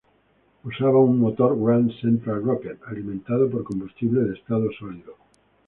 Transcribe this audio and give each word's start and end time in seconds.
Usaba 0.65 0.97
un 0.99 1.19
motor 1.19 1.55
"Grand 1.55 1.91
Central 2.01 2.39
Rocket" 2.41 2.79
alimentado 2.87 3.47
por 3.51 3.63
combustible 3.63 4.21
de 4.21 4.33
estado 4.33 4.67
sólido. 4.79 5.15